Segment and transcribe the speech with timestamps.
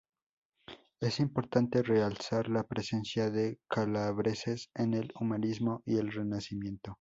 [0.99, 6.89] Es importante realzar la presencia de calabreses en el humanismo y el Renacimiento.